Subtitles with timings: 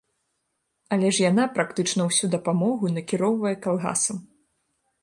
[0.95, 4.17] Але ж яна практычна ўсю дапамогу накіроўвае калгасам.